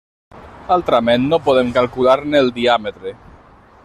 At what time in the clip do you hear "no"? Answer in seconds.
1.33-1.39